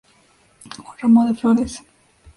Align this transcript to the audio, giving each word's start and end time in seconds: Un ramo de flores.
Un 0.79 0.97
ramo 0.99 1.27
de 1.27 1.35
flores. 1.35 1.73